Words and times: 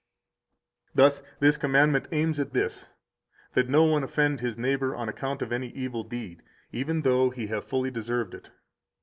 186 0.93 0.95
Thus 1.29 1.37
this 1.39 1.57
commandment 1.57 2.07
aims 2.11 2.39
at 2.39 2.53
this, 2.53 2.89
that 3.53 3.69
no 3.69 3.83
one 3.83 4.03
offend 4.03 4.39
his 4.39 4.57
neighbor 4.57 4.95
on 4.95 5.07
account 5.07 5.43
of 5.43 5.51
any 5.51 5.67
evil 5.75 6.03
deed, 6.03 6.41
even 6.71 7.03
though 7.03 7.29
he 7.29 7.45
have 7.45 7.67
fully 7.67 7.91
deserved 7.91 8.33
it. 8.33 8.49